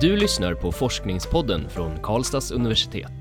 [0.00, 3.12] Du lyssnar på Forskningspodden från Karlstads universitet.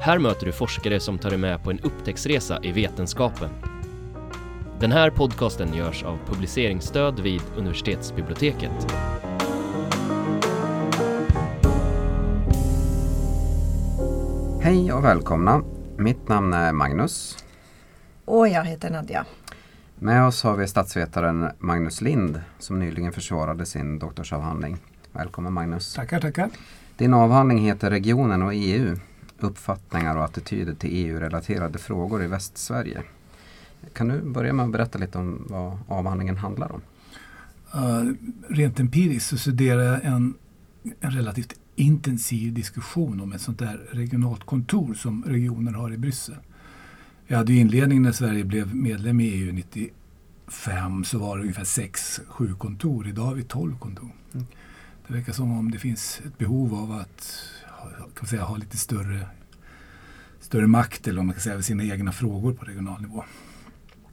[0.00, 3.50] Här möter du forskare som tar dig med på en upptäcktsresa i vetenskapen.
[4.80, 8.92] Den här podcasten görs av publiceringsstöd vid universitetsbiblioteket.
[14.60, 15.62] Hej och välkomna.
[15.96, 17.44] Mitt namn är Magnus.
[18.24, 19.26] Och jag heter Nadja.
[19.94, 24.78] Med oss har vi statsvetaren Magnus Lind som nyligen försvarade sin doktorsavhandling.
[25.16, 25.94] Välkommen Magnus.
[25.94, 26.50] Tackar, tackar.
[26.96, 28.96] Din avhandling heter Regionen och EU.
[29.38, 33.02] Uppfattningar och attityder till EU-relaterade frågor i Västsverige.
[33.92, 36.80] Kan du börja med att berätta lite om vad avhandlingen handlar om?
[37.74, 38.12] Uh,
[38.48, 40.34] rent empiriskt så studerar jag en,
[41.00, 46.36] en relativt intensiv diskussion om ett sånt där regionalt kontor som regioner har i Bryssel.
[47.26, 51.64] Jag hade ju inledning när Sverige blev medlem i EU 95 så var det ungefär
[51.64, 53.08] 6-7 kontor.
[53.08, 54.10] Idag har vi 12 kontor.
[54.34, 54.46] Mm.
[55.06, 57.50] Det verkar som om det finns ett behov av att
[58.14, 59.26] kan säga, ha lite större,
[60.40, 63.24] större makt eller om man kan säga över sina egna frågor på regional nivå.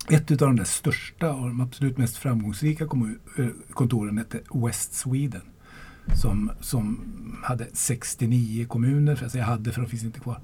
[0.09, 5.41] Ett av de där största och de absolut mest framgångsrika eh, kontoren hette West Sweden.
[6.13, 6.99] Som, som
[7.43, 10.39] hade 69 kommuner, för jag säger hade för de finns inte kvar.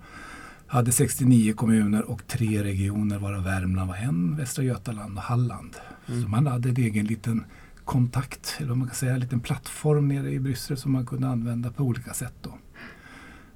[0.68, 5.76] Hade 69 kommuner och tre regioner varav Värmland var en, Västra Götaland och Halland.
[6.08, 6.22] Mm.
[6.22, 7.44] Så man hade en egen liten
[7.88, 11.28] kontakt, eller vad man kan säga, en liten plattform nere i Bryssel som man kunde
[11.28, 12.34] använda på olika sätt.
[12.42, 12.58] Då.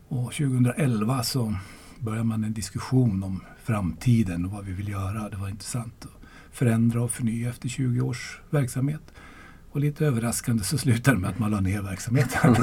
[0.08, 1.56] Och 2011 så
[2.00, 5.30] började man en diskussion om framtiden och vad vi vill göra.
[5.30, 9.02] Det var intressant att förändra och förnya efter 20 års verksamhet.
[9.72, 12.56] Och lite överraskande så slutade det med att man la ner verksamheten.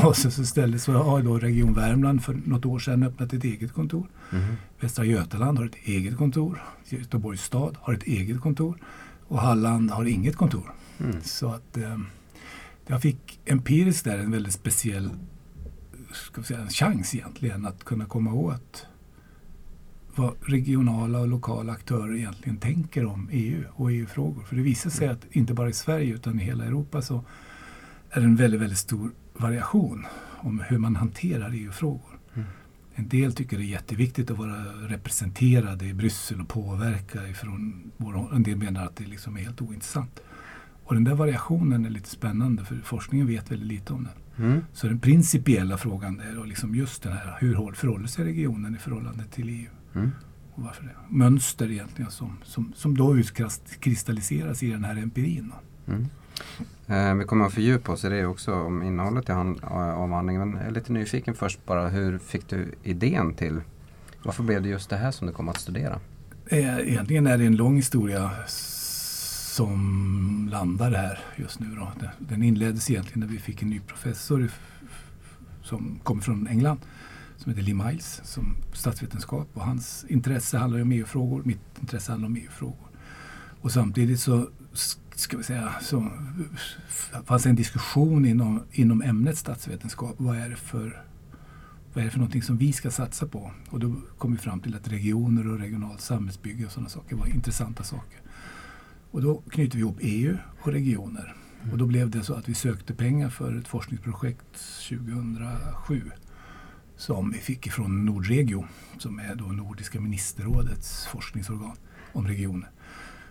[0.04, 3.44] och så, så istället så har då Region Värmland för något år sedan öppnat ett
[3.44, 4.06] eget kontor.
[4.32, 4.54] Mm.
[4.80, 6.62] Västra Götaland har ett eget kontor.
[6.88, 8.78] Göteborgs stad har ett eget kontor.
[9.30, 10.72] Och Halland har inget kontor.
[11.00, 11.22] Mm.
[11.22, 11.98] Så att eh,
[12.86, 15.10] jag fick empiriskt där en väldigt speciell
[16.12, 18.86] ska säga, chans egentligen att kunna komma åt
[20.14, 24.42] vad regionala och lokala aktörer egentligen tänker om EU och EU-frågor.
[24.42, 25.16] För det visar sig mm.
[25.16, 27.24] att inte bara i Sverige utan i hela Europa så
[28.10, 30.06] är det en väldigt, väldigt stor variation
[30.40, 32.19] om hur man hanterar EU-frågor.
[32.94, 38.34] En del tycker det är jätteviktigt att vara representerade i Bryssel och påverka ifrån vår,
[38.34, 40.20] En del menar att det liksom är helt ointressant.
[40.84, 44.46] Och den där variationen är lite spännande för forskningen vet väldigt lite om den.
[44.46, 44.64] Mm.
[44.72, 49.24] Så den principiella frågan är liksom just den här, hur förhåller sig regionen i förhållande
[49.24, 49.70] till EU?
[49.94, 50.10] Mm.
[50.54, 50.96] Och varför det?
[51.08, 55.52] Mönster egentligen som, som, som då utkristalliseras i den här empirin.
[55.86, 56.06] Mm.
[56.86, 60.42] Eh, vi kommer att fördjupa oss i det också om innehållet i avhandlingen.
[60.42, 61.88] Eh, Men jag är lite nyfiken först bara.
[61.88, 63.60] Hur fick du idén till
[64.22, 66.00] varför blev det just det här som du kom att studera?
[66.46, 71.66] Eh, egentligen är det en lång historia som landar här just nu.
[71.76, 71.92] Då.
[72.18, 74.50] Den inleddes egentligen när vi fick en ny professor
[75.62, 76.78] som kommer från England
[77.36, 82.28] som heter Lee Miles som statsvetenskap och hans intresse handlar om EU-frågor, mitt intresse handlar
[82.28, 82.88] om EU-frågor.
[83.60, 84.48] Och samtidigt så
[85.20, 86.10] ska vi säga, som,
[87.24, 90.14] fanns en diskussion inom, inom ämnet statsvetenskap.
[90.18, 91.02] Vad är, det för,
[91.92, 93.52] vad är det för någonting som vi ska satsa på?
[93.70, 97.26] Och då kom vi fram till att regioner och regionalt samhällsbygge och sådana saker var
[97.26, 98.20] intressanta saker.
[99.10, 101.36] Och då knyter vi ihop EU och regioner.
[101.72, 104.56] Och då blev det så att vi sökte pengar för ett forskningsprojekt
[104.88, 106.10] 2007
[106.96, 108.66] som vi fick ifrån Nordregio
[108.98, 111.76] som är då Nordiska ministerrådets forskningsorgan
[112.12, 112.70] om regioner.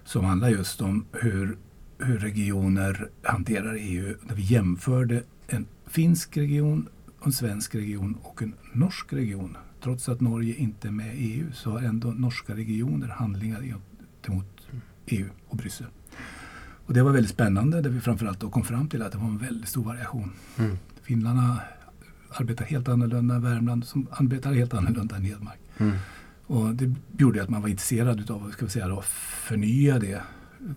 [0.04, 1.58] Som handlar just om hur,
[2.00, 4.16] hur regioner hanterar EU.
[4.28, 6.90] Där vi jämförde en finsk region,
[7.26, 9.58] en svensk region och en norsk region.
[9.84, 14.68] Trots att Norge inte är med i EU så har ändå norska regioner handlingar gentemot
[15.06, 15.88] EU och Bryssel.
[16.86, 19.28] Och det var väldigt spännande där vi framförallt då kom fram till att det var
[19.28, 20.32] en väldigt stor variation.
[20.58, 20.78] Mm.
[21.02, 21.62] Finnarna
[22.30, 25.60] arbetar helt annorlunda än Värmland som arbetar helt annorlunda än Hedmark.
[25.78, 25.96] Mm.
[26.46, 28.54] Och det gjorde att man var intresserad av
[29.00, 29.06] att
[29.48, 30.22] förnya det,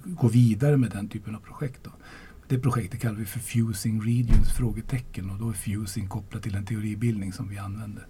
[0.04, 1.80] gå vidare med den typen av projekt.
[1.84, 1.90] Då.
[2.48, 4.52] Det projektet kallar vi för Fusing Regions?
[4.52, 8.06] frågetecken och då är fusing kopplat till en teoribildning som vi använder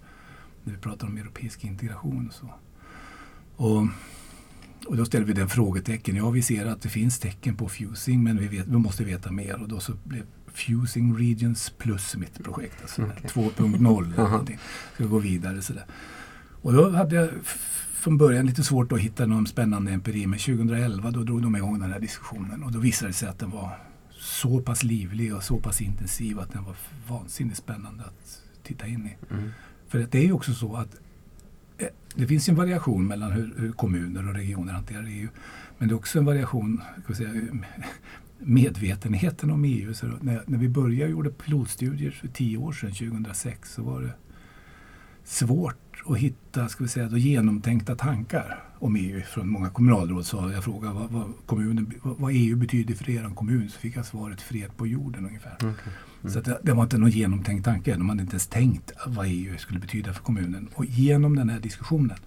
[0.63, 2.27] när vi pratar om europeisk integration.
[2.27, 2.53] Och så.
[3.55, 3.87] Och,
[4.87, 6.15] och då ställer vi den frågetecken.
[6.15, 9.31] Ja, vi ser att det finns tecken på fusing men vi, vet, vi måste veta
[9.31, 10.23] mer och då så blev
[10.53, 12.81] Fusing Regions plus mitt projekt.
[12.81, 13.27] Alltså okay.
[13.27, 14.57] 2.0.
[14.93, 15.85] Ska gå vidare sådär.
[16.61, 17.29] Och då hade jag
[18.03, 20.27] från början lite svårt att hitta någon spännande empiri.
[20.27, 23.39] Men 2011 då drog de igång den här diskussionen och då visade det sig att
[23.39, 23.77] den var
[24.11, 26.75] så pass livlig och så pass intensiv att den var
[27.07, 29.33] vansinnigt spännande att titta in i.
[29.33, 29.49] Mm.
[29.87, 30.95] För det är ju också så att
[31.77, 35.27] eh, det finns en variation mellan hur, hur, kommuner och regioner hanterar EU.
[35.77, 36.81] Men det är också en variation
[37.15, 37.29] säga,
[38.39, 39.93] medvetenheten om EU.
[39.93, 44.13] Så när, när vi började gjorde pilotstudier för tio år sedan, 2006, så var det
[45.23, 50.25] svårt att hitta ska vi säga, då, genomtänkta tankar om EU från många kommunalråd.
[50.25, 54.05] Så jag frågade vad, vad, kommunen, vad EU betyder för er kommun så fick jag
[54.05, 55.55] svaret fred på jorden ungefär.
[55.55, 55.93] Okay.
[56.21, 56.33] Mm.
[56.33, 57.93] Så det, det, var inte någon genomtänkt tanke.
[57.93, 60.69] De hade inte ens tänkt vad EU skulle betyda för kommunen.
[60.75, 62.17] Och genom den här diskussionen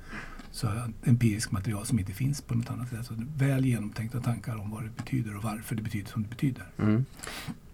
[0.50, 3.06] så har empiriskt material som inte finns på något annat sätt.
[3.06, 6.64] Så väl genomtänkta tankar om vad det betyder och varför det betyder som det betyder.
[6.78, 7.04] Mm.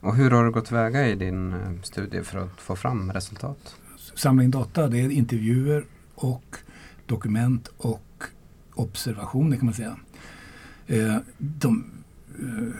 [0.00, 3.76] Och hur har du gått väga i din eh, studie för att få fram resultat?
[4.14, 5.84] Samla in data, det är intervjuer
[6.14, 6.56] och
[7.06, 8.24] dokument och
[8.74, 9.96] observationer kan man säga.
[10.86, 11.84] Eh, de,
[12.38, 12.74] eh,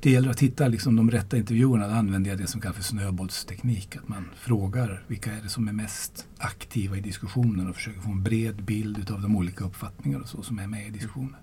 [0.00, 1.88] det gäller att hitta liksom de rätta intervjuerna.
[1.88, 3.96] Då använder jag det som kallas för snöbollsteknik.
[3.96, 8.10] Att man frågar vilka är det som är mest aktiva i diskussionen och försöker få
[8.10, 11.36] en bred bild av de olika uppfattningar och så som är med i diskussionen.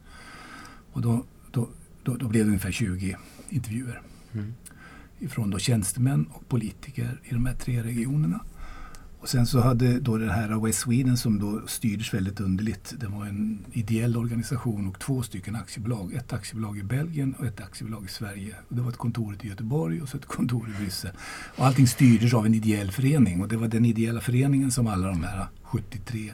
[0.92, 1.70] Och då, då,
[2.04, 3.18] då, då blev det ungefär 20
[3.50, 4.02] intervjuer.
[4.34, 4.54] Mm.
[5.20, 8.40] Ifrån då tjänstemän och politiker i de här tre regionerna.
[9.24, 12.94] Och sen så hade då det här West Sweden som då styrdes väldigt underligt.
[13.00, 16.14] Det var en ideell organisation och två stycken aktiebolag.
[16.14, 18.56] Ett aktiebolag i Belgien och ett aktiebolag i Sverige.
[18.70, 21.12] Och det var ett kontor i Göteborg och så ett kontor i Bryssel.
[21.58, 25.08] Och allting styrdes av en ideell förening och det var den ideella föreningen som alla
[25.08, 26.34] de här 73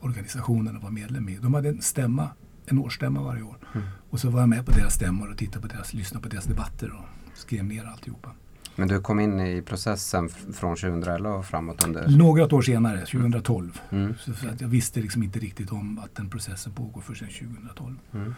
[0.00, 1.36] organisationerna var medlem i.
[1.36, 2.28] De hade en stämma,
[2.66, 3.56] en årsstämma varje år.
[3.74, 3.86] Mm.
[4.10, 6.44] Och så var jag med på deras stämmor och tittade på deras, lyssnade på deras
[6.44, 7.04] debatter och
[7.38, 8.30] skrev ner alltihopa.
[8.76, 11.84] Men du kom in i processen från 2011 och framåt?
[11.84, 12.08] Under...
[12.08, 13.80] Några år senare, 2012.
[13.90, 14.14] Mm.
[14.18, 17.96] Så för att jag visste liksom inte riktigt om att den processen pågår förrän 2012.
[18.14, 18.34] Mm.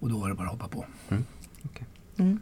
[0.00, 0.84] Och då var det bara att hoppa på.
[1.08, 1.24] Mm.
[1.64, 1.86] Okay.
[2.16, 2.40] Mm.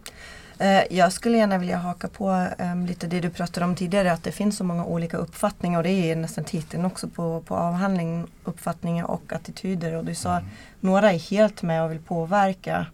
[0.58, 4.24] Eh, jag skulle gärna vilja haka på um, lite det du pratade om tidigare att
[4.24, 8.26] det finns så många olika uppfattningar och det är nästan titeln också på, på avhandling
[8.44, 10.44] uppfattningar och attityder och du sa mm.
[10.80, 12.86] några är helt med och vill påverka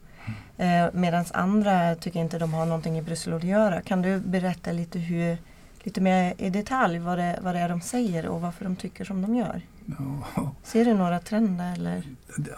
[0.58, 3.82] Eh, Medan andra tycker inte de har någonting i Bryssel att göra.
[3.82, 5.38] Kan du berätta lite, hur,
[5.82, 9.04] lite mer i detalj vad det, vad det är de säger och varför de tycker
[9.04, 9.62] som de gör?
[10.36, 10.54] Ja.
[10.62, 11.72] Ser du några trender?
[11.72, 12.02] Eller?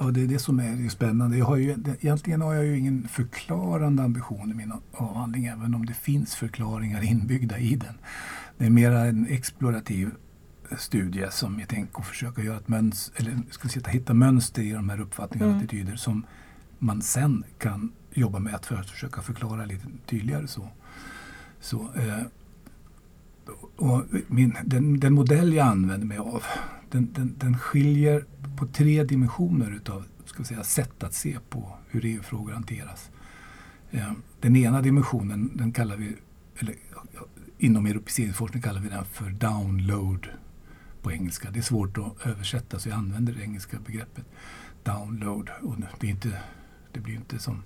[0.01, 1.37] Ja, det är det som är spännande.
[1.37, 5.87] Jag har ju, egentligen har jag ju ingen förklarande ambition i min avhandling även om
[5.87, 7.95] det finns förklaringar inbyggda i den.
[8.59, 10.11] Det är mer en explorativ
[10.79, 14.89] studie som jag tänker försöka göra ett mönster, eller ska säga, hitta mönster i de
[14.89, 15.65] här uppfattningarna och mm.
[15.65, 16.27] attityder som
[16.79, 20.47] man sen kan jobba med att, försöka förklara lite tydligare.
[20.47, 20.69] så.
[21.61, 22.23] så eh,
[23.77, 26.43] och min, den, den, modell jag använder mig av
[26.91, 28.25] den, den, den skiljer
[28.57, 33.11] på tre dimensioner utav ska säga, sätt att se på hur EU-frågor hanteras.
[33.91, 36.17] Eh, den ena dimensionen den kallar vi,
[36.59, 36.75] eller
[37.59, 40.29] inom europeiseringsforskning kallar vi den för download
[41.03, 41.51] på engelska.
[41.51, 44.25] Det är svårt att översätta så jag använder det engelska begreppet
[44.83, 45.51] download.
[45.63, 46.39] Och det är inte
[46.97, 47.63] det blir inte som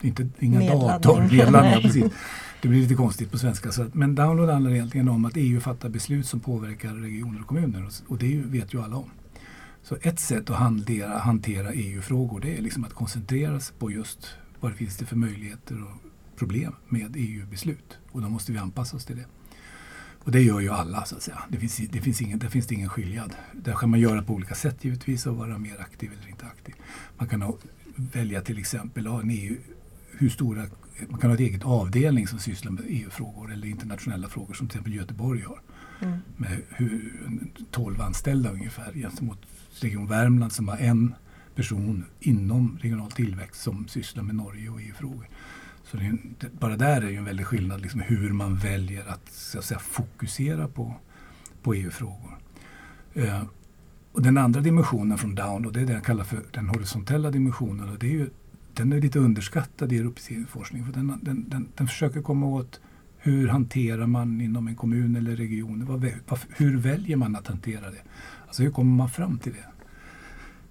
[0.00, 2.04] inte, inga dator, precis.
[2.62, 3.72] Det blir lite konstigt på svenska.
[3.72, 7.46] Så att, men download handlar egentligen om att EU fattar beslut som påverkar regioner och
[7.46, 9.10] kommuner och, och det vet ju alla om.
[9.82, 14.28] Så ett sätt att hantera, hantera EU-frågor det är liksom att koncentrera sig på just
[14.60, 17.98] vad det finns det för möjligheter och problem med EU-beslut.
[18.10, 19.26] Och då måste vi anpassa oss till det.
[20.24, 21.42] Och det gör ju alla så att säga.
[21.48, 23.34] Det finns, det finns ingen, där finns det ingen skiljad.
[23.52, 26.74] Där kan man göra på olika sätt givetvis och vara mer aktiv eller inte aktiv.
[27.18, 27.56] Man kan ha
[27.96, 29.56] välja till exempel en EU,
[30.18, 30.66] hur stora,
[31.08, 34.76] man kan ha ett eget avdelning som sysslar med EU-frågor eller internationella frågor som till
[34.76, 35.60] exempel Göteborg har.
[36.00, 36.18] Mm.
[36.36, 37.12] Med hur,
[37.70, 39.38] 12 anställda ungefär gentemot
[39.80, 41.14] Region Värmland som har en
[41.54, 45.28] person inom regional tillväxt som sysslar med Norge och EU-frågor.
[45.84, 46.18] Så det,
[46.60, 50.68] bara där är ju en väldig skillnad liksom hur man väljer att, att säga, fokusera
[50.68, 50.94] på,
[51.62, 52.38] på EU-frågor.
[53.14, 53.42] Eh,
[54.12, 57.30] och den andra dimensionen från Down, och det är det jag kallar för den horisontella
[57.30, 57.88] dimensionen.
[57.88, 58.30] Och det är ju,
[58.74, 60.84] den är lite underskattad i europeiseringsforskning.
[60.84, 62.80] För den, den, den, den, försöker komma åt
[63.18, 65.86] hur hanterar man inom en kommun eller region?
[65.86, 68.02] Vad, vad, hur väljer man att hantera det?
[68.46, 69.66] Alltså hur kommer man fram till det?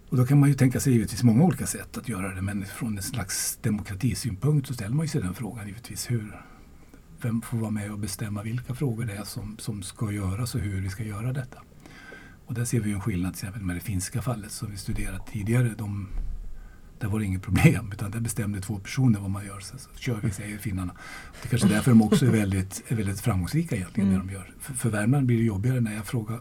[0.09, 2.41] Och då kan man ju tänka sig givetvis många olika sätt att göra det.
[2.41, 6.11] Men från en slags demokratisynpunkt så ställer man sig den frågan givetvis.
[6.11, 6.41] Hur,
[7.21, 10.61] vem får vara med och bestämma vilka frågor det är som, som ska göras och
[10.61, 11.59] hur vi ska göra detta?
[12.51, 15.27] Och där ser vi en skillnad till exempel med det finska fallet som vi studerat
[15.27, 15.73] tidigare.
[15.77, 16.07] De,
[16.99, 19.59] där var det inget problem utan där bestämde två personer vad man gör.
[19.59, 20.93] Så, så kör vi, säger finnarna.
[21.41, 24.19] Det är kanske är därför de också är väldigt, är väldigt framgångsrika egentligen mm.
[24.19, 24.53] när de gör.
[24.59, 26.39] För, för Värmland blir det jobbigare när jag frågar,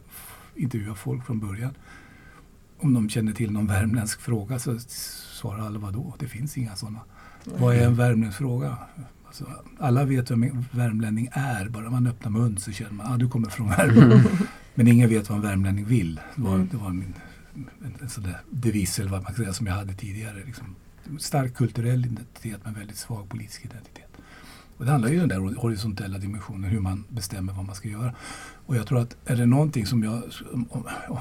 [0.55, 1.75] intervjuar folk från början.
[2.83, 6.15] Om de känner till någon värmländsk fråga så svarar alla vadå?
[6.19, 7.01] Det finns inga sådana.
[7.47, 7.61] Mm.
[7.61, 8.77] Vad är en värmländsk fråga?
[9.27, 9.47] Alltså,
[9.79, 11.69] alla vet vem en värmlänning är.
[11.69, 14.23] Bara man öppnar mun så känner man att ah, du kommer från Värmland.
[14.75, 16.21] Men ingen vet vad en värmlänning vill.
[16.35, 16.69] Det var, mm.
[16.71, 17.15] det var min,
[17.55, 20.45] en, en sån där devis eller vad man ska säga som jag hade tidigare.
[20.47, 20.75] Liksom,
[21.19, 24.11] stark kulturell identitet men väldigt svag politisk identitet.
[24.77, 27.89] Och det handlar ju om den där horisontella dimensionen, hur man bestämmer vad man ska
[27.89, 28.15] göra.
[28.67, 30.23] Och jag tror att är det någonting som jag,
[30.53, 30.67] om,
[31.09, 31.19] om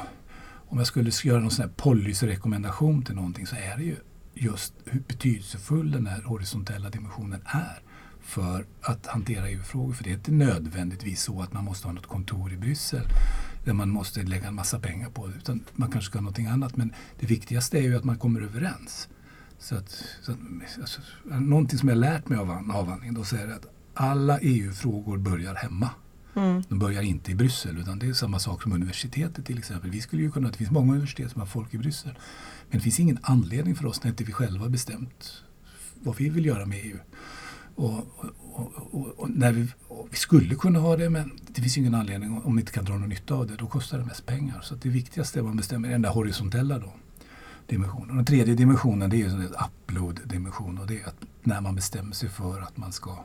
[0.72, 3.96] om jag skulle göra någon sån här policyrekommendation till någonting så är det ju
[4.34, 7.82] just hur betydelsefull den här horisontella dimensionen är
[8.22, 9.94] för att hantera EU-frågor.
[9.94, 13.08] För det är inte nödvändigtvis så att man måste ha något kontor i Bryssel
[13.66, 15.34] där man måste lägga en massa pengar på det.
[15.34, 16.78] Utan man kanske ska ha någonting annat.
[16.78, 19.10] Men det viktigaste är ju att man kommer överens.
[19.60, 20.38] Så att, så att,
[20.82, 25.90] alltså, någonting som jag lärt mig av avhandlingen då säger att alla EU-frågor börjar hemma.
[26.36, 26.64] Mm.
[26.70, 29.90] De börjar inte i Bryssel utan det är samma sak som universitetet till exempel.
[29.90, 32.14] Vi skulle ju kunna, det finns många universitet som har folk i Bryssel.
[32.70, 35.44] Men det finns ingen anledning för oss när inte vi själva bestämt
[36.04, 36.98] vad vi vill göra med EU.
[37.76, 37.98] Och,
[38.54, 39.68] och, och, och när vi,
[40.12, 42.94] vi, skulle kunna ha det men det finns ingen anledning om vi inte kan dra
[42.94, 43.56] någon nytta av det.
[43.56, 44.62] Då kostar det mest pengar.
[44.62, 46.94] Så det viktigaste är man bestämmer är den där horisontella då,
[47.68, 48.16] dimensionen.
[48.16, 52.30] Den tredje dimensionen det är en upload-dimension och det är att när man bestämmer sig
[52.30, 53.24] för att man ska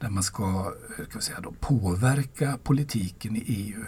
[0.00, 0.72] där man ska,
[1.08, 3.84] ska säga då, påverka politiken i EU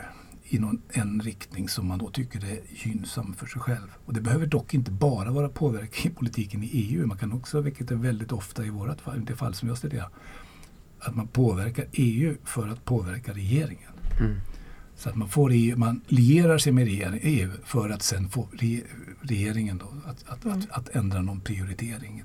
[0.52, 3.88] i någon, en riktning som man då tycker är gynnsam för sig själv.
[4.05, 7.07] Och det behöver dock inte bara vara påverkan i politiken i EU.
[7.07, 10.09] Man kan också, vilket är väldigt ofta i vårt fall, det fall som jag studerar,
[11.00, 13.93] att man påverkar EU för att påverka regeringen.
[14.21, 14.37] Mm.
[14.97, 16.88] Så att man, får EU, man lierar sig med
[17.23, 18.49] EU för att sen få
[19.21, 20.59] regeringen då, att, att, mm.
[20.59, 22.23] att, att ändra någon prioritering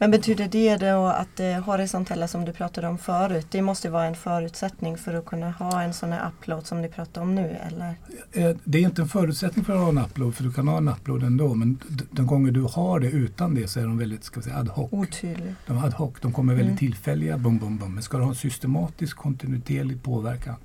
[0.00, 4.04] men betyder det då att det horisontella som du pratade om förut, det måste vara
[4.04, 7.56] en förutsättning för att kunna ha en sån här upload som ni pratar om nu
[7.66, 7.94] eller?
[8.32, 10.78] Eh, det är inte en förutsättning för att ha en upload för du kan ha
[10.78, 11.78] en upload ändå men
[12.10, 14.70] de gånger du har det utan det så är de väldigt ska vi säga, ad
[14.70, 14.88] hoc.
[14.92, 15.54] Otydlig.
[15.66, 16.78] De är ad hoc, de kommer väldigt mm.
[16.78, 17.94] tillfälliga, bum, bum, bum.
[17.94, 20.56] Men ska du ha en systematisk kontinuerlig påverkan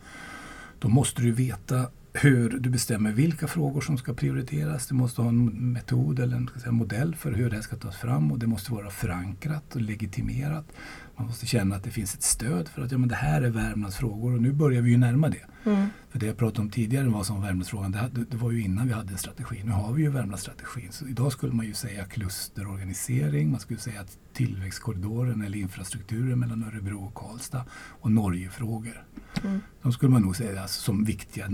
[0.79, 1.87] då måste du veta
[2.21, 4.87] hur du bestämmer vilka frågor som ska prioriteras.
[4.87, 8.31] Du måste ha en metod eller en modell för hur det här ska tas fram
[8.31, 10.65] och det måste vara förankrat och legitimerat.
[11.17, 13.49] Man måste känna att det finns ett stöd för att ja, men det här är
[13.49, 15.69] Värmlands frågor och nu börjar vi ju närma det.
[15.69, 15.87] Mm.
[16.09, 18.93] För det jag pratade om tidigare var som Värmlandsfrågan, det, det, var ju innan vi
[18.93, 19.61] hade en strategi.
[19.63, 20.91] Nu har vi ju Värmlandsstrategin.
[20.91, 26.63] Så idag skulle man ju säga klusterorganisering, man skulle säga att tillväxtkorridoren eller infrastrukturen mellan
[26.63, 27.65] Örebro och Karlstad
[28.01, 29.05] och Norgefrågor.
[29.43, 29.59] Mm.
[29.81, 31.49] De skulle man nog säga alltså, som viktiga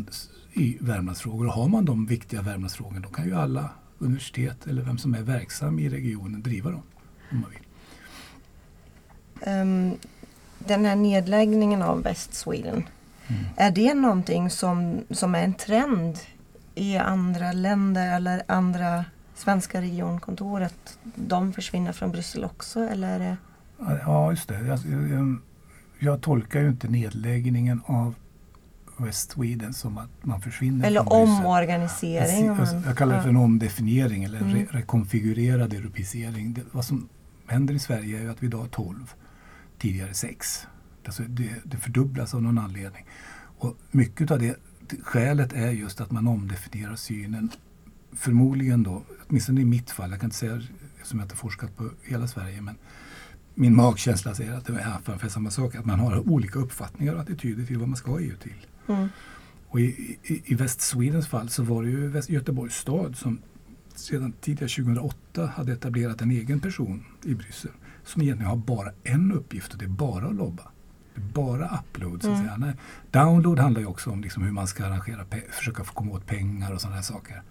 [0.53, 1.47] i Värmlandsfrågor.
[1.47, 5.21] Och har man de viktiga Värmlandsfrågorna då kan ju alla universitet eller vem som är
[5.21, 6.83] verksam i regionen driva dem
[7.31, 7.59] om man vill.
[9.45, 9.97] Um,
[10.59, 12.83] den här nedläggningen av West Sweden,
[13.27, 13.43] mm.
[13.57, 16.19] är det någonting som, som är en trend
[16.75, 19.05] i andra länder eller andra
[19.35, 20.97] svenska regionkontoret?
[21.03, 23.15] De försvinner från Bryssel också eller?
[23.15, 23.37] Är det...
[24.05, 24.59] Ja, just det.
[24.59, 24.79] Jag,
[25.09, 25.37] jag,
[25.99, 28.15] jag tolkar ju inte nedläggningen av
[28.97, 32.45] West Sweden som att man försvinner Eller från omorganisering.
[32.45, 34.53] Jag, jag, jag, kallar det för en omdefiniering eller mm.
[34.53, 36.53] re, rekonfigurerad europisering.
[36.53, 37.09] Det, vad som
[37.47, 39.13] händer i Sverige är att vi idag har 12,
[39.81, 40.67] tidigare 6.
[41.05, 43.05] Alltså det, det fördubblas av någon anledning.
[43.57, 44.59] Och mycket av det
[45.03, 47.51] skälet är just att man omdefinierar synen.
[48.13, 50.61] Förmodligen då, åtminstone i mitt fall, jag kan inte säga
[51.03, 52.75] som jag inte forskat på hela Sverige, men
[53.55, 57.21] min magkänsla säger att det är för samma sak, att man har olika uppfattningar och
[57.21, 58.65] attityder till vad man ska ha EU till.
[58.87, 59.07] Mm.
[59.67, 63.39] Och i, i, i West Swedens fall så var det ju Göteborgs stad som
[63.95, 67.71] sedan tidigare 2008 hade etablerat en egen person i Bryssel
[68.03, 70.63] som egentligen har bara en uppgift och det är bara att lobba.
[71.15, 72.23] Det är bara upload.
[72.23, 72.47] Så att mm.
[72.47, 72.57] säga.
[72.57, 72.75] Nej,
[73.11, 76.71] download handlar ju också om liksom hur man ska arrangera, försöka få komma åt pengar
[76.71, 77.41] och sådana här saker.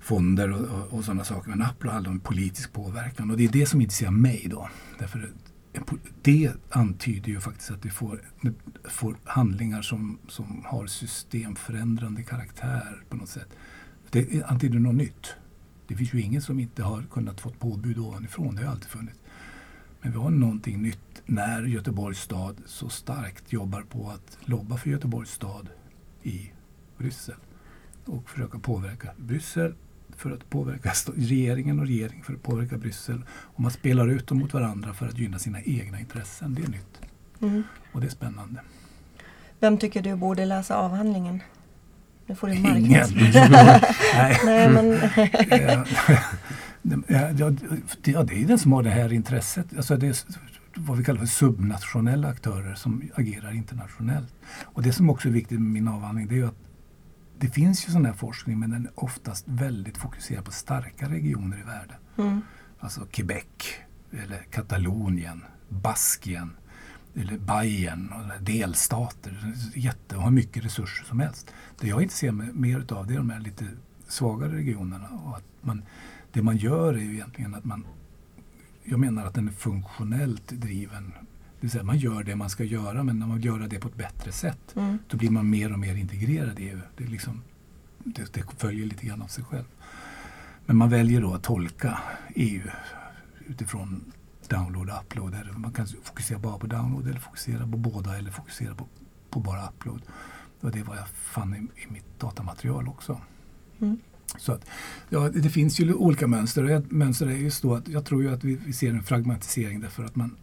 [0.00, 1.50] Fonder och, och, och sådana saker.
[1.50, 4.68] Men upload handlar om politisk påverkan och det är det som intresserar mig då.
[4.98, 5.30] Därför
[6.22, 8.20] det antyder ju faktiskt att vi får,
[8.84, 13.48] får handlingar som, som har systemförändrande karaktär på något sätt.
[14.10, 15.34] Det antyder något nytt.
[15.86, 19.18] Det finns ju ingen som inte har kunnat få påbud ovanifrån, det har alltid funnits.
[20.02, 24.90] Men vi har någonting nytt när Göteborgs stad så starkt jobbar på att lobba för
[24.90, 25.68] Göteborgs stad
[26.22, 26.50] i
[26.98, 27.34] Bryssel
[28.04, 29.74] och försöka påverka Bryssel
[30.16, 33.22] för att påverka regeringen och regeringen för att påverka Bryssel.
[33.30, 36.54] Och man spelar ut dem mot varandra för att gynna sina egna intressen.
[36.54, 37.00] Det är nytt.
[37.40, 37.62] Mm.
[37.92, 38.60] Och det är spännande.
[39.60, 41.42] Vem tycker du borde läsa avhandlingen?
[42.26, 43.08] Nu får du Ingen!
[44.14, 44.40] Nej.
[44.44, 45.00] Nej, men
[46.82, 49.76] ja, det är den som har det här intresset.
[49.76, 50.16] Alltså det är
[50.74, 54.34] vad vi kallar för subnationella aktörer som agerar internationellt.
[54.62, 56.58] Och det som också är viktigt med min avhandling det är att
[57.38, 61.58] det finns ju sån här forskning men den är oftast väldigt fokuserad på starka regioner
[61.58, 61.96] i världen.
[62.18, 62.40] Mm.
[62.78, 63.44] Alltså Quebec,
[64.10, 66.56] eller Katalonien, Baskien,
[67.14, 69.54] eller Bayern, delstater.
[69.74, 71.54] Jätte, har mycket resurser som helst.
[71.80, 73.64] Det jag inte ser mer utav det är de här lite
[74.08, 75.08] svagare regionerna.
[75.08, 75.82] Och att man
[76.32, 77.84] det man gör är ju egentligen att man,
[78.84, 81.12] jag menar att den är funktionellt driven.
[81.16, 83.88] Det vill säga man gör det man ska göra men när man gör det på
[83.88, 84.98] ett bättre sätt Mm.
[85.08, 86.78] då blir man mer och mer integrerad i EU.
[86.96, 87.42] Det, liksom,
[87.98, 89.64] det, det följer lite grann av sig själv.
[90.66, 91.98] Men man väljer då att tolka
[92.34, 92.62] EU
[93.46, 94.12] utifrån
[94.48, 95.34] download och upload.
[95.34, 98.86] Eller man kan fokusera bara på download eller fokusera på båda eller fokusera på,
[99.30, 100.02] på bara upload.
[100.60, 103.20] Och det var jag fann i, i mitt datamaterial också.
[103.80, 103.98] Mm.
[104.38, 104.66] Så att,
[105.08, 106.64] ja, det finns ju olika mönster.
[106.64, 109.80] Ett mönster är just då att jag tror ju att vi, vi ser en fragmentisering
[109.80, 110.36] därför att man,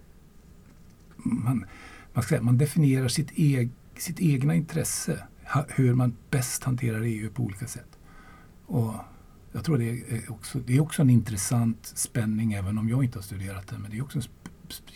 [1.17, 1.65] man,
[2.13, 5.23] man, ska säga, man definierar sitt, eg, sitt egna intresse.
[5.53, 7.97] Ha, hur man bäst hanterar EU på olika sätt.
[8.65, 8.93] Och
[9.51, 13.17] jag tror det är också, det är också en intressant spänning även om jag inte
[13.17, 13.77] har studerat det.
[13.77, 14.38] Men det är också en sp-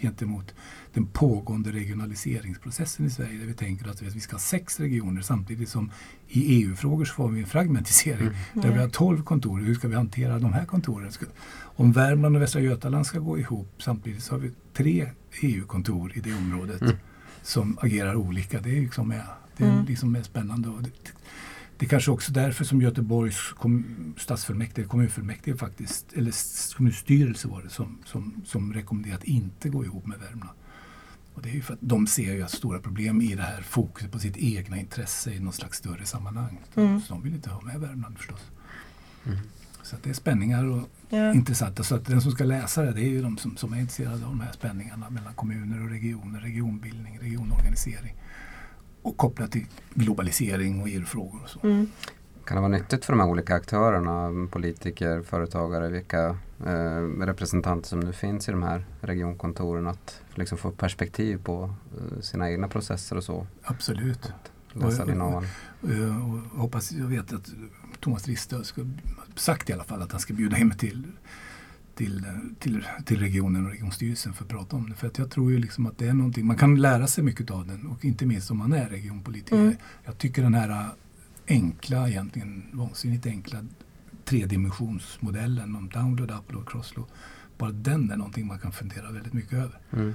[0.02, 0.54] gentemot
[0.94, 5.70] den pågående regionaliseringsprocessen i Sverige där vi tänker att vi ska ha sex regioner samtidigt
[5.70, 5.92] som
[6.28, 9.60] i EU-frågor så får vi en fragmentisering där vi har 12 kontor.
[9.60, 11.12] Hur ska vi hantera de här kontoren?
[11.76, 15.10] Om Värmland och Västra Götaland ska gå ihop samtidigt så har vi tre
[15.42, 16.96] EU-kontor i det området Mm.
[17.42, 18.62] som agerar olika.
[18.62, 19.10] Det är liksom
[19.58, 19.86] det är Mm.
[19.86, 20.70] liksom är spännande.
[21.78, 23.86] Det, är kanske också därför som Göteborgs kom,
[24.18, 26.34] stadsfullmäktige, kommunfullmäktige faktiskt, eller
[26.76, 30.58] kommunstyrelse var det som, som, som rekommenderade att inte gå ihop med Värmland.
[31.34, 34.12] Och det är ju för att de ser ju stora problem i det här fokuset
[34.12, 36.60] på sitt egna intresse i något slags större sammanhang.
[36.76, 37.02] Mm.
[37.02, 38.42] Så de vill inte ha med Värmland förstås.
[39.26, 39.38] Mm.
[39.84, 41.34] Så att det är spänningar och Ja.
[41.34, 41.84] intressanta.
[41.84, 44.16] Så att den som ska läsa det, det är ju de som, som är intresserade
[44.16, 48.16] av de här spänningarna mellan kommuner och regioner, regionbildning, regionorganisering.
[49.04, 51.60] Och kopplat till globalisering och EU-frågor och så.
[51.68, 51.88] Mm.
[52.46, 58.00] Kan det vara nyttigt för de här olika aktörerna, politiker, företagare, vilka eh, representanter som
[58.00, 63.16] nu finns i de här regionkontoren att liksom få perspektiv på eh, sina egna processer
[63.18, 63.48] och så?
[63.64, 64.34] Absolut.
[64.74, 65.22] Läsa Och- din.
[65.22, 65.36] Eh,
[65.82, 67.50] Och jag hoppas, jag vet att
[68.00, 68.82] Thomas Ristö ska
[69.36, 71.04] sagt i alla fall att han ska bjuda in mig till,
[71.96, 72.26] till,
[72.60, 74.96] till, till regionen och regionstyrelsen för att prata om det.
[74.96, 77.52] För att jag tror ju liksom att det är någonting, man kan lära sig mycket
[77.52, 79.56] av den och inte minst om man är regionpolitiker.
[79.56, 79.76] Mm.
[80.06, 80.88] Jag tycker den här
[81.48, 83.66] enkla, egentligen vansinnigt enkla
[84.26, 87.08] tredimensionsmodellen om download, upload, crossload.
[87.58, 89.80] Bara den är någonting man kan fundera väldigt mycket över.
[89.92, 90.14] Mm.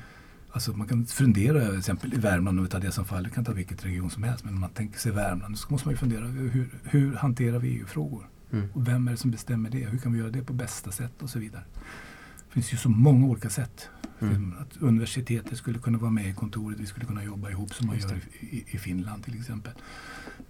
[0.50, 3.24] Alltså man kan fundera över till exempel i Värmland, om vi tar det som fall,
[3.24, 5.88] vi kan ta vilket region som helst, men om man tänker sig Värmland så måste
[5.88, 8.28] man ju fundera över hur, hur hanterar vi EU-frågor?
[8.52, 8.68] Mm.
[8.72, 9.86] Och vem är det som bestämmer det?
[9.86, 11.64] Hur kan vi göra det på bästa sätt och så vidare.
[12.48, 13.88] Det finns ju så många olika sätt.
[14.20, 14.54] Mm.
[14.58, 17.98] Att universitetet skulle kunna vara med i kontoret, vi skulle kunna jobba ihop som man
[17.98, 19.72] gör i, i, Finland till exempel.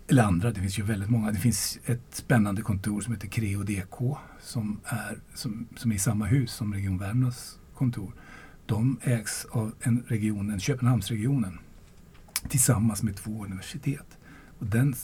[0.09, 1.33] Eller andra, det finns ju väldigt många.
[1.33, 5.99] Det finns ett spännande kontor som heter Creo DK som är, som, som är i
[5.99, 8.13] samma hus som Region Värmlands kontor.
[8.67, 11.59] De ägs av en region, Köpenhamnsregionen
[12.49, 14.19] tillsammans med två universitet.
[14.59, 14.95] Och den,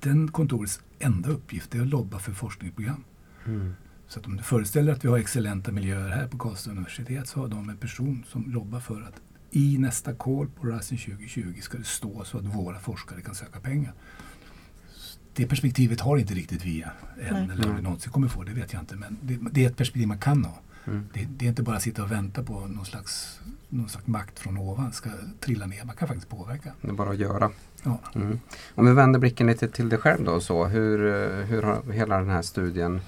[0.00, 3.04] den kontorets enda uppgift är att lobba för forskningsprogram.
[3.46, 3.74] Mm.
[4.08, 7.40] Så att om du föreställer att vi har excellenta miljöer här på Karlstad universitet så
[7.40, 11.78] har de en person som jobbar för att i nästa call på Horizon 2020 ska
[11.78, 13.92] det stå så att våra forskare kan söka pengar.
[15.34, 17.48] Det perspektivet har inte riktigt vi än, Nej.
[17.52, 18.96] eller om vi någonsin kommer få, det vet jag inte.
[18.96, 20.58] Men det, det är ett perspektiv man kan ha.
[20.84, 21.08] Mm.
[21.14, 24.38] Det, det är inte bara att sitta och vänta på någon slags, någon slags makt
[24.38, 25.84] från ovan ska trilla ner.
[25.84, 26.72] Man kan faktiskt påverka.
[26.80, 27.50] Det är bara att göra.
[27.82, 27.98] Ja.
[28.14, 28.40] Mm.
[28.74, 30.40] Om vi vänder blicken lite till dig själv då.
[30.40, 30.98] Så, hur,
[31.44, 33.00] hur har hela den här studien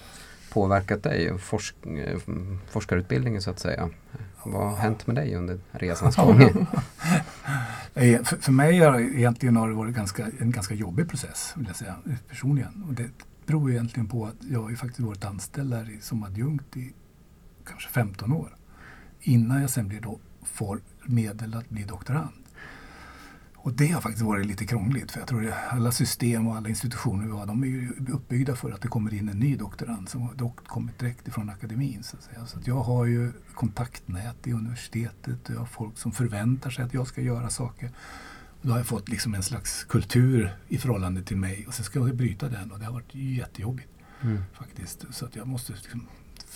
[0.53, 1.75] påverkat dig forsk,
[2.71, 3.91] forskarutbildningen så att säga?
[4.45, 6.39] Vad har hänt med dig under resans gång?
[7.95, 11.77] För, för mig har egentligen har det varit ganska, en ganska jobbig process, vill jag
[11.77, 11.95] säga,
[12.29, 12.85] personligen.
[12.89, 13.11] Och det
[13.47, 16.93] beror egentligen på att jag har ju faktiskt varit anställd som adjunkt i
[17.67, 18.57] kanske 15 år.
[19.21, 22.33] Innan jag sen blir då, får medel att bli doktorand.
[23.57, 26.69] Och det har faktiskt varit lite krångligt för jag tror att alla system och alla
[26.69, 30.09] institutioner vi har de är ju uppbyggda för att det kommer in en ny doktorand
[30.09, 32.03] som har dock kommit direkt ifrån akademin.
[32.03, 32.47] Så att, säga.
[32.47, 36.85] Så att jag har ju kontaktnät i universitetet och jag har folk som förväntar sig
[36.85, 37.91] att jag ska göra saker.
[38.61, 41.85] Och då har jag fått liksom en slags kultur i förhållande till mig och sen
[41.85, 43.89] ska jag bryta den och det har varit jättejobbigt
[44.23, 44.43] Mm.
[44.53, 45.05] faktiskt.
[45.11, 46.07] Så att jag måste liksom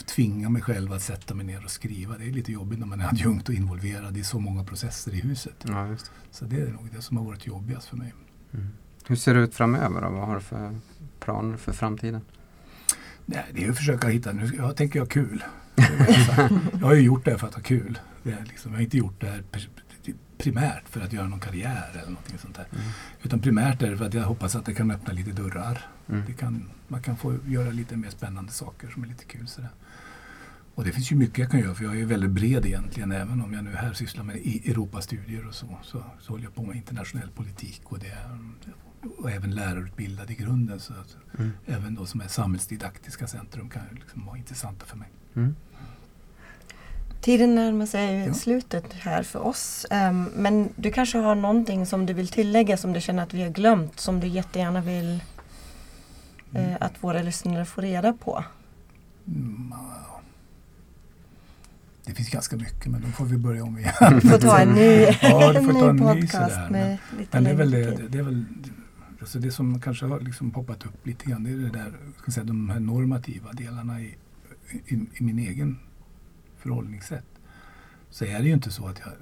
[0.07, 2.19] tvinga mig själv att sätta mig ner och skriva.
[2.19, 5.21] Det är lite jobbigt när man är adjunkt och involverad i så många processer i
[5.21, 5.65] huset.
[5.69, 6.11] Ja, det.
[6.31, 8.15] Så det är nog det som har varit jobbigast för mig.
[8.55, 8.69] Mm.
[9.07, 10.11] Hur ser det ut framöver då?
[10.11, 10.79] Vad har du för
[11.21, 12.21] planer för framtiden?
[13.27, 15.45] Nej, det är att försöka hitta, nu jag tänker jag kul.
[16.73, 17.99] Jag har ju gjort det här för att ha kul.
[18.23, 19.43] Det liksom, jag har inte gjort det här
[20.39, 22.67] primärt för att göra någon karriär eller någonting sånt där.
[22.73, 22.85] Mm.
[23.23, 25.87] Utan primärt är det för att jag hoppas att det kan öppna lite dörrar.
[26.09, 26.35] Mm.
[26.35, 29.49] Kan, man kan få göra lite mer spännande saker som är lite kul.
[29.49, 29.71] Sådär.
[30.75, 33.13] Och det finns ju mycket jag kan göra för jag är väldigt bred egentligen.
[33.13, 36.55] Även om jag nu här sysslar med i- Europastudier och så, så, så håller jag
[36.55, 37.83] på med internationell politik.
[37.85, 38.17] Och det,
[39.19, 40.81] och även lärarutbildad i grunden.
[40.81, 41.51] Så att Mm.
[41.67, 45.09] även då som är samhällsdidaktiska centrum kan liksom vara intressanta för mig.
[45.35, 45.55] Mm.
[47.21, 48.35] Tiden närmar sig Ja.
[48.35, 49.87] slutet här för oss.
[49.91, 53.43] Ehm, men du kanske har någonting som du vill tillägga som du känner att vi
[53.43, 55.23] har glömt som du jättegärna vill
[56.55, 58.45] eh, att våra lyssnare får reda på?
[59.27, 59.75] Mm.
[62.05, 63.93] Det finns ganska mycket men då får vi börja om igen.
[64.23, 67.31] Vi får ta en ny, Ja, du får ta en ny podcast sådär, med lite
[67.33, 68.45] Men det är väl det, det, är väl,
[69.21, 71.45] alltså det som kanske har liksom poppat upp lite grann.
[71.45, 74.17] Det är det där, ska säga, de här normativa delarna i,
[74.87, 75.79] i, i min egen
[76.59, 77.27] förhållningssätt.
[78.11, 79.13] Så är det ju inte så att jag,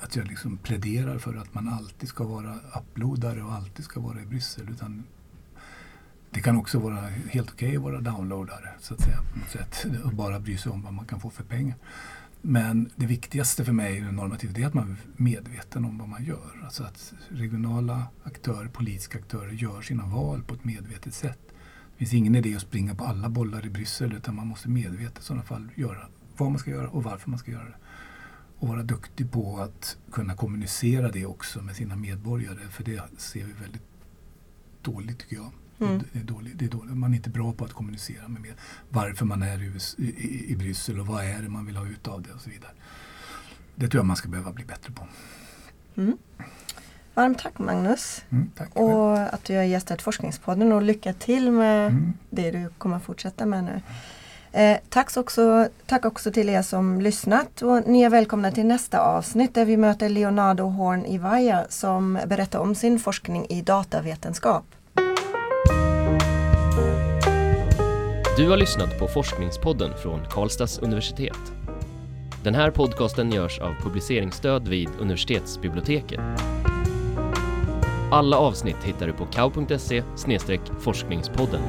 [0.00, 4.22] att jag liksom pläderar för att man alltid ska vara uploadare och alltid ska vara
[4.22, 4.68] i Bryssel.
[4.70, 5.04] Utan
[6.30, 9.16] det kan också vara helt okej att vara downloadare så att säga.
[9.32, 11.76] På något sätt, och bara bry sig om vad man kan få för pengar.
[12.46, 16.60] Men det viktigaste för mig i är att man är medveten om vad man gör.
[16.64, 21.38] Alltså att regionala aktörer, politiska aktörer gör sina val på ett medvetet sätt.
[21.48, 25.18] Det finns ingen idé att springa på alla bollar i Bryssel utan man måste medvetet
[25.18, 27.76] i sådana fall göra vad man ska göra och varför man ska göra det.
[28.58, 33.44] Och vara duktig på att kunna kommunicera det också med sina medborgare för det ser
[33.44, 33.82] vi väldigt
[34.82, 35.50] dåligt tycker jag.
[35.80, 36.02] Mm.
[36.12, 36.96] Det, är dåligt, det är dåligt.
[36.96, 38.52] Man är inte bra på att kommunicera med, med
[38.88, 42.08] varför man är i, i, i, Bryssel och vad är det man vill ha ut
[42.08, 42.70] av det och så vidare.
[43.74, 45.06] Det tror jag man ska behöva bli bättre på.
[45.96, 46.16] Mm.
[47.14, 48.70] Varmt tack Magnus Mm, tack.
[48.76, 52.12] och att du har gästat Forskningspodden och lycka till med Mm.
[52.30, 53.80] det du kommer fortsätta med nu.
[54.54, 58.98] Eh, tack, också, tack också till er som lyssnat och ni är välkomna till nästa
[58.98, 64.64] avsnitt där vi möter Leonardo Horn Ivaja som berättar om sin forskning i datavetenskap.
[68.36, 71.52] Du har lyssnat på Forskningspodden från Karlstads universitet.
[72.44, 76.20] Den här podcasten görs av publiceringsstöd vid universitetsbiblioteket.
[78.10, 80.02] Alla avsnitt hittar du på kau.se
[80.80, 81.60] forskningspodden.